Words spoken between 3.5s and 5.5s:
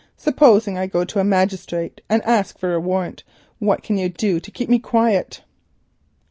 What can you do to keep me quiet?"